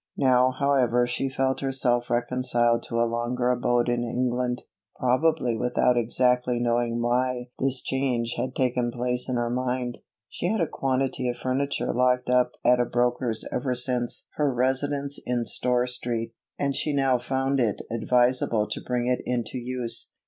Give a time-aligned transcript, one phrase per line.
[0.17, 4.63] Now however she felt herself reconciled to a longer abode in England,
[4.97, 9.99] probably without exactly knowing why this change had taken place in her mind.
[10.27, 15.19] She had a quantity of furniture locked up at a broker's ever since her residence
[15.23, 20.13] in Store street, and she now found it adviseable to bring it into use.